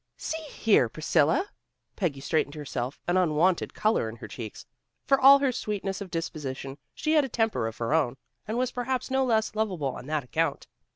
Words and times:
"See 0.17 0.41
here, 0.49 0.89
Priscilla!" 0.89 1.51
Peggy 1.95 2.21
straightened 2.21 2.55
herself, 2.55 2.99
an 3.07 3.17
unwonted 3.17 3.75
color 3.75 4.09
in 4.09 4.15
her 4.15 4.27
cheeks. 4.27 4.65
For 5.05 5.21
all 5.21 5.37
her 5.37 5.51
sweetness 5.51 6.01
of 6.01 6.09
disposition, 6.09 6.79
she 6.95 7.13
had 7.13 7.23
a 7.23 7.29
temper 7.29 7.67
of 7.67 7.77
her 7.77 7.93
own, 7.93 8.17
and 8.47 8.57
was 8.57 8.71
perhaps 8.71 9.11
no 9.11 9.23
less 9.23 9.53
lovable 9.53 9.95
on 9.95 10.07
that 10.07 10.23
account. 10.23 10.65